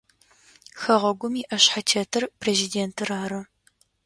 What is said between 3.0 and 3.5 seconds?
ары.